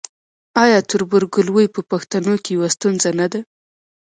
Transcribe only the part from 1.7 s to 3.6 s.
په پښتنو کې یوه ستونزه نه ده؟